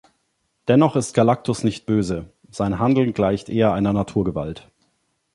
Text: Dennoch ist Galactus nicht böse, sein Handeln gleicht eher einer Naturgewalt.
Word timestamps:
Dennoch 0.67 0.95
ist 0.95 1.13
Galactus 1.13 1.63
nicht 1.63 1.85
böse, 1.85 2.33
sein 2.49 2.79
Handeln 2.79 3.13
gleicht 3.13 3.49
eher 3.49 3.73
einer 3.73 3.93
Naturgewalt. 3.93 4.67